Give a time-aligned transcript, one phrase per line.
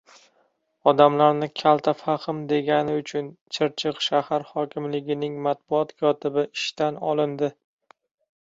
[0.91, 7.53] Odamlarni "kaltafahm" degani uchun Chirchiq shahar hokimligining matbuot kotibi ishdan olindi